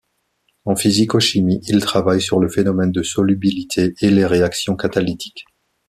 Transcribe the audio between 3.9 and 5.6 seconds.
et les réactions catalytiques.